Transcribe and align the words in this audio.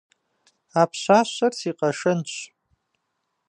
А 0.79 0.83
пщащэр 0.91 1.53
си 1.59 1.71
къэшэнщ. 1.79 2.33